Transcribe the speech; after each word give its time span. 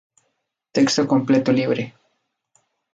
Texto 0.75 1.07
completo 1.13 1.51
libre. 1.59 1.83